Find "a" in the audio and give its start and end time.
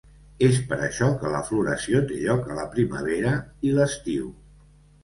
2.55-2.59